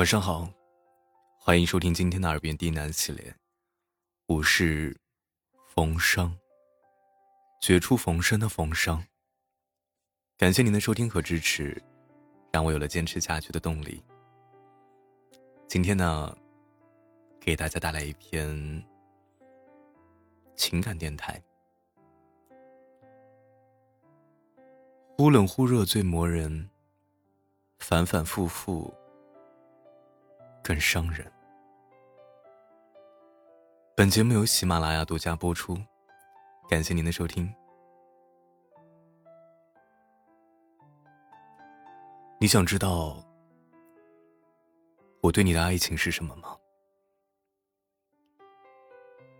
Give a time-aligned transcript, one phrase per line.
[0.00, 0.48] 晚上好，
[1.38, 3.36] 欢迎收听今天的耳边低喃系列，
[4.24, 4.98] 我是
[5.66, 6.34] 冯生，
[7.60, 9.04] 绝处逢生的冯生。
[10.38, 11.82] 感谢您的收听和支持，
[12.50, 14.02] 让我有了坚持下去的动力。
[15.68, 16.34] 今天呢，
[17.38, 18.82] 给大家带来一篇
[20.56, 21.38] 情感电台。
[25.18, 26.70] 忽冷忽热最磨人，
[27.80, 28.94] 反反复复
[30.62, 31.30] 更伤人。
[33.96, 35.76] 本节目由喜马拉雅独家播出，
[36.68, 37.52] 感谢您的收听。
[42.38, 43.22] 你想知道
[45.20, 46.56] 我对你的爱情是什么吗？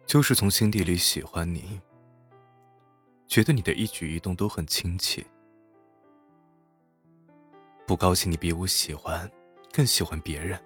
[0.05, 1.81] 就是从心底里喜欢你，
[3.27, 5.25] 觉得你的一举一动都很亲切。
[7.87, 9.31] 不高兴，你比我喜欢，
[9.73, 10.61] 更喜欢别人。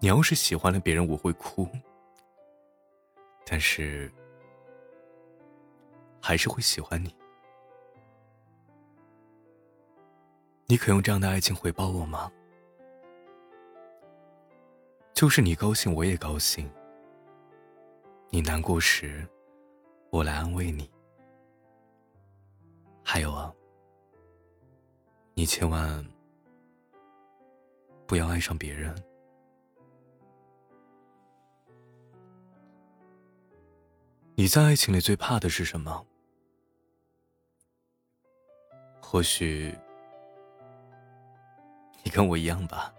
[0.00, 1.66] 你要是喜欢了别人，我会哭，
[3.46, 4.12] 但是
[6.20, 7.14] 还是会喜欢你。
[10.66, 12.30] 你可用这样的爱情回报我吗？
[15.14, 16.70] 就是你高兴，我也高兴。
[18.30, 19.26] 你难过时，
[20.10, 20.90] 我来安慰你。
[23.02, 23.54] 还有啊。
[25.34, 26.04] 你千万
[28.06, 28.94] 不要爱上别人。
[34.36, 36.04] 你在爱情里最怕的是什么？
[39.00, 39.72] 或许
[42.02, 42.92] 你跟我一样吧。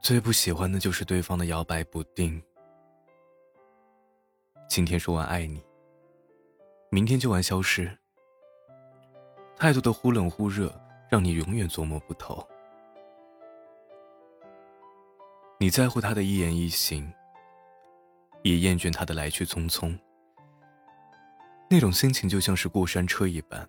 [0.00, 2.42] 最不喜欢的就是对方的摇摆不定。
[4.66, 5.62] 今天说完爱你，
[6.88, 7.94] 明天就完消失。
[9.56, 10.72] 太多的忽冷忽热，
[11.10, 12.46] 让你永远琢磨不透。
[15.60, 17.12] 你在乎他的一言一行，
[18.44, 19.98] 也厌倦他的来去匆匆。
[21.68, 23.68] 那种心情就像是过山车一般，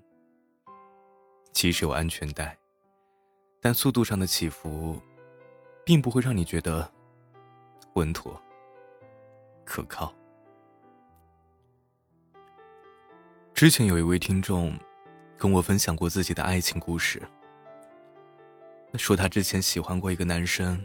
[1.51, 2.55] 即使有安全带，
[3.59, 5.01] 但速度上的起伏，
[5.83, 6.87] 并不会让你觉得
[7.95, 8.39] 稳妥、
[9.65, 10.13] 可靠。
[13.55, 14.77] 之前有一位听众。
[15.37, 17.21] 跟我分享过自己的爱情故事，
[18.93, 20.81] 说他之前喜欢过一个男生。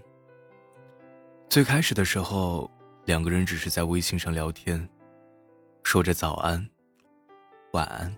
[1.48, 2.68] 最开始的时候，
[3.10, 4.88] 两个人只是在微信上聊天，
[5.82, 6.64] 说着早安、
[7.72, 8.16] 晚安，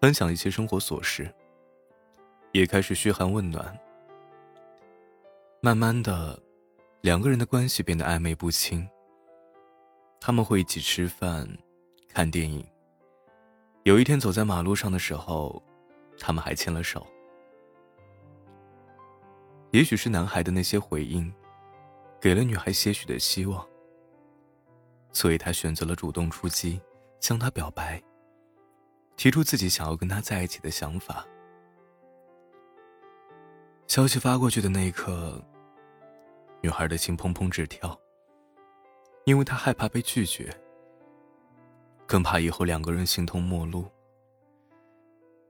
[0.00, 1.28] 分享一些生活琐事，
[2.52, 3.76] 也开始嘘寒问暖。
[5.60, 6.40] 慢慢的，
[7.00, 8.88] 两个人的关系变得暧昧不清。
[10.20, 11.48] 他们会一起吃饭、
[12.06, 12.64] 看电影。
[13.82, 15.60] 有一天走在马路上的时候，
[16.20, 17.04] 他们还牵了手。
[19.72, 21.34] 也许是男孩的那些回应，
[22.20, 23.67] 给了女孩些许的希望，
[25.18, 26.80] 所以他选择了主动出击，
[27.18, 28.00] 向她表白，
[29.16, 31.26] 提出自己想要跟他在一起的想法。
[33.88, 35.44] 消息发过去的那一刻，
[36.60, 37.98] 女孩的心砰砰直跳，
[39.24, 40.56] 因为她害怕被拒绝。
[42.06, 43.90] 更怕以后两个人形同陌路。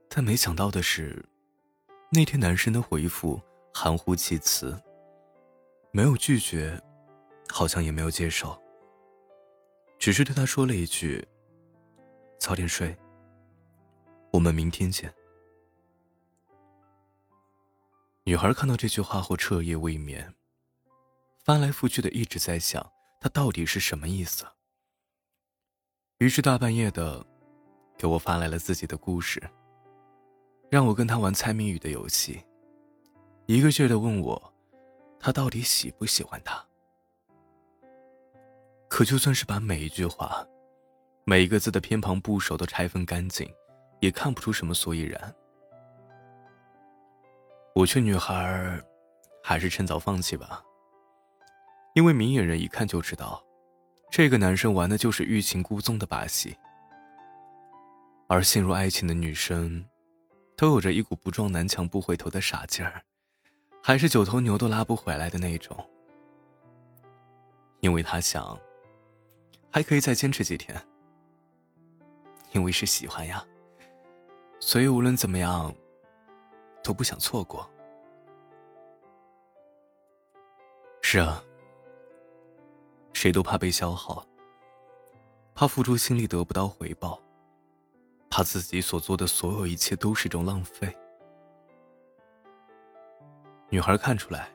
[0.09, 1.23] 但没想到的是，
[2.11, 3.39] 那天男生的回复
[3.71, 4.75] 含糊其辞，
[5.91, 6.81] 没有拒绝，
[7.49, 8.59] 好像也没有接受，
[9.99, 11.27] 只是对他说了一句
[12.39, 12.97] ：“早点睡，
[14.31, 15.13] 我们明天见。”
[18.23, 20.33] 女孩看到这句话后彻夜未眠，
[21.43, 22.89] 翻来覆去的一直在想，
[23.19, 24.45] 他到底是什么意思。
[26.19, 27.25] 于是大半夜的，
[27.97, 29.41] 给我发来了自己的故事，
[30.69, 32.41] 让我跟他玩猜谜语的游戏，
[33.47, 34.53] 一个劲的问我，
[35.19, 36.65] 他到底喜不喜欢他？
[38.89, 40.45] 可就算是把每一句话、
[41.23, 43.49] 每一个字的偏旁部首都拆分干净，
[44.01, 45.33] 也看不出什么所以然。
[47.75, 48.81] 我劝女孩，
[49.43, 50.61] 还是趁早放弃吧，
[51.93, 53.41] 因为明眼人一看就知道。
[54.11, 56.57] 这个男生玩的就是欲擒故纵的把戏，
[58.27, 59.85] 而陷入爱情的女生，
[60.57, 63.03] 都有着一股不撞南墙不回头的傻劲儿，
[63.83, 65.77] 还是九头牛都拉不回来的那种。
[67.81, 68.59] 因为他想，
[69.71, 70.75] 还可以再坚持几天。
[72.51, 73.45] 因为是喜欢呀，
[74.59, 75.73] 所以无论怎么样，
[76.83, 77.69] 都不想错过。
[81.01, 81.43] 是啊。
[83.11, 84.25] 谁都怕被消耗，
[85.53, 87.21] 怕付出心力得不到回报，
[88.29, 90.95] 怕自己所做的所有一切都是种浪费。
[93.69, 94.49] 女孩看出来，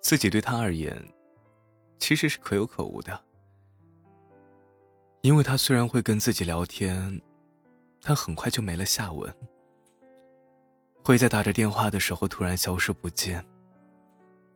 [0.00, 0.96] 自己对他而言
[1.98, 3.22] 其实是可有可无的，
[5.22, 7.20] 因为他虽然会跟自己聊天，
[8.02, 9.32] 但很快就没了下文，
[11.04, 13.44] 会在打着电话的时候突然消失不见。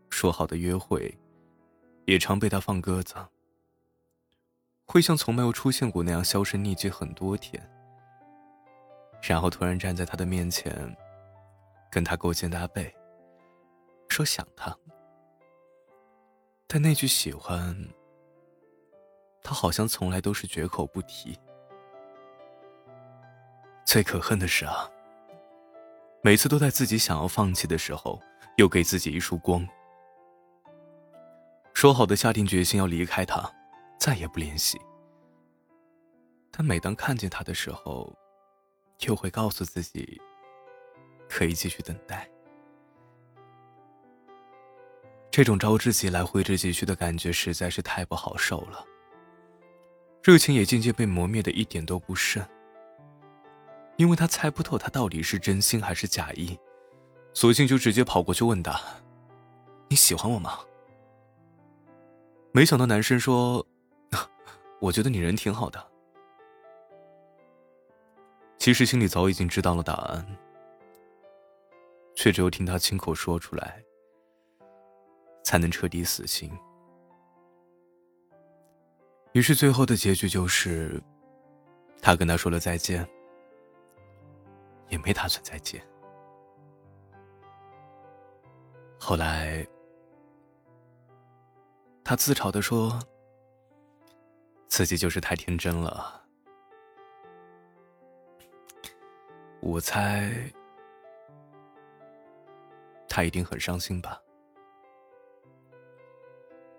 [0.08, 1.12] 说好的约会，
[2.06, 3.14] 也常被他放鸽子，
[4.86, 7.62] 会像从没有出现过那样销声匿迹很多天，
[9.20, 10.96] 然后突然站在他的面前，
[11.90, 12.94] 跟他勾肩搭背。
[14.08, 14.74] 说想他，
[16.68, 17.76] 但那句喜欢，
[19.44, 21.38] 他好像从来都是绝口不提。
[23.84, 24.90] 最可恨的是啊，
[26.22, 28.20] 每次都在自己想要放弃的时候，
[28.56, 29.64] 又给自己一束光。
[31.74, 33.52] 说好的下定决心要离开他，
[34.00, 34.80] 再也不联系。
[36.50, 38.10] 但每当看见他的时候，
[39.00, 40.18] 又会告诉自己，
[41.28, 42.26] 可以继续等待。
[45.30, 48.86] 这种招之即来挥之即去的感觉实在是太不好受了，
[50.24, 52.42] 热情也渐渐被磨灭的一点都不剩。
[53.98, 56.58] 因为他猜不透他到底是真心还是假意，
[57.34, 58.80] 索性就直接跑过去问他
[59.86, 60.60] ：“你喜欢我吗？”
[62.52, 63.64] 没想到男生说
[64.80, 65.86] ：“我觉得你人挺好的。”
[68.56, 70.26] 其实心里早已经知道了答案，
[72.16, 73.84] 却只有听他亲口说出来。
[75.44, 76.50] 才能彻底死心。
[79.34, 81.02] 于是最后的结局就是，
[82.00, 83.04] 他跟他说了再见，
[84.88, 85.84] 也没打算再见。
[88.96, 89.66] 后来，
[92.04, 92.96] 他自嘲的说，
[94.68, 96.24] 自己就是太天真了。
[99.60, 100.32] 我猜，
[103.08, 104.22] 他一定很伤心吧。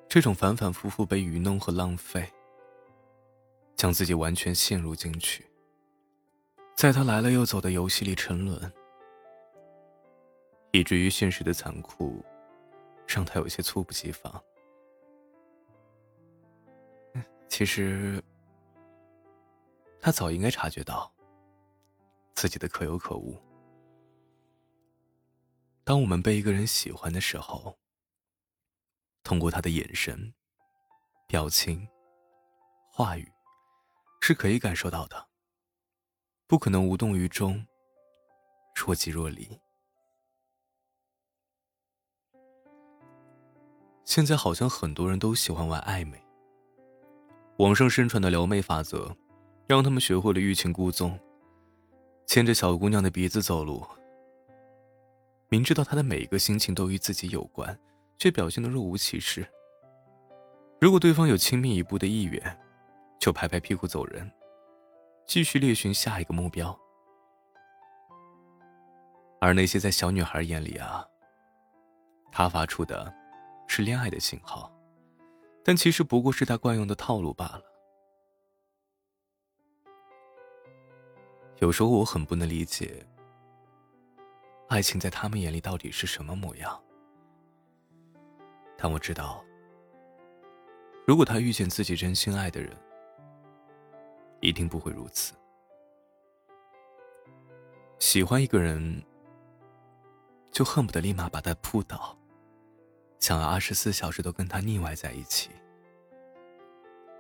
[0.08, 2.26] 这种反反复复被愚弄和浪费，
[3.76, 5.46] 将自己完全陷入进去，
[6.76, 8.72] 在他来了又走的游戏里沉沦，
[10.72, 12.24] 以至于现实的残酷，
[13.08, 14.42] 让他有些猝不及防。
[17.48, 18.22] 其实，
[20.02, 21.10] 他早应该察觉到
[22.34, 23.38] 自己的可有可无。
[25.84, 27.78] 当我们被一个人喜欢的时候，
[29.24, 30.34] 通过他的眼神、
[31.28, 31.88] 表情、
[32.92, 33.32] 话语，
[34.28, 35.28] 是可以感受到的。
[36.48, 37.64] 不可能无动于衷、
[38.76, 39.48] 若即若离。
[44.04, 46.20] 现在好像很多人都喜欢玩暧昧。
[47.58, 49.16] 网上宣传的撩妹法则，
[49.68, 51.20] 让他们学会了欲擒故纵，
[52.26, 53.86] 牵着小姑娘的鼻子走路，
[55.50, 57.80] 明知道她的每一个心情都与自己有关。
[58.18, 59.48] 却表现的若无其事。
[60.82, 62.65] 如果对方有亲密一步的意愿，
[63.26, 64.32] 就拍拍屁股走人，
[65.26, 66.80] 继续猎寻下一个目标。
[69.42, 71.04] 而那些在小女孩眼里啊，
[72.32, 73.12] 他发出的，
[73.68, 74.72] 是恋爱的信号，
[75.64, 77.64] 但其实不过是他惯用的套路罢了。
[81.58, 83.04] 有时候我很不能理解，
[84.70, 86.80] 爱情在他们眼里到底是什么模样。
[88.78, 89.44] 但我知道，
[91.08, 92.72] 如果他遇见自己真心爱的人，
[94.46, 95.34] 一定不会如此。
[98.00, 99.04] 喜欢一个人，
[100.52, 102.16] 就恨不得立马把他扑倒，
[103.20, 105.50] 想要二十四小时都跟他腻歪在一起，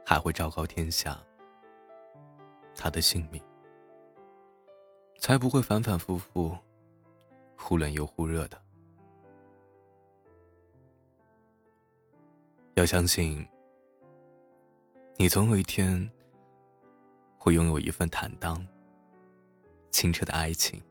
[0.05, 1.19] 还会昭告天下
[2.75, 3.41] 他的性命，
[5.17, 6.55] 才不会反反复复，
[7.57, 8.61] 忽冷又忽热的。
[12.75, 13.47] 要相信，
[15.17, 16.11] 你总有一天
[17.45, 18.65] 会拥有一份坦荡、
[19.91, 20.81] 清澈的爱情。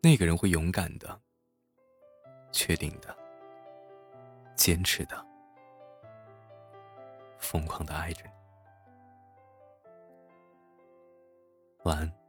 [0.00, 1.20] 那个人会勇敢的、
[2.52, 3.12] 确定的、
[4.54, 5.26] 坚持的、
[7.40, 8.30] 疯狂的爱着你。
[11.82, 12.25] 晚安。